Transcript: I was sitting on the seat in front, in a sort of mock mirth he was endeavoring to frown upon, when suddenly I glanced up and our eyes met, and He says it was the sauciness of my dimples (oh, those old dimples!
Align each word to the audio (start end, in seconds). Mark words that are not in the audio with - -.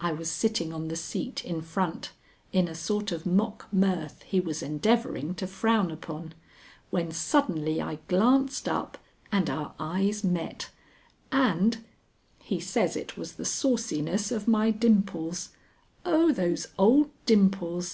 I 0.00 0.12
was 0.12 0.30
sitting 0.30 0.72
on 0.72 0.86
the 0.86 0.94
seat 0.94 1.44
in 1.44 1.60
front, 1.60 2.12
in 2.52 2.68
a 2.68 2.76
sort 2.76 3.10
of 3.10 3.26
mock 3.26 3.66
mirth 3.72 4.22
he 4.22 4.38
was 4.38 4.62
endeavoring 4.62 5.34
to 5.34 5.48
frown 5.48 5.90
upon, 5.90 6.32
when 6.90 7.10
suddenly 7.10 7.82
I 7.82 7.96
glanced 8.06 8.68
up 8.68 8.98
and 9.32 9.50
our 9.50 9.74
eyes 9.80 10.22
met, 10.22 10.70
and 11.32 11.78
He 12.38 12.60
says 12.60 12.94
it 12.94 13.16
was 13.16 13.32
the 13.32 13.44
sauciness 13.44 14.30
of 14.30 14.46
my 14.46 14.70
dimples 14.70 15.48
(oh, 16.04 16.30
those 16.30 16.68
old 16.78 17.10
dimples! 17.26 17.92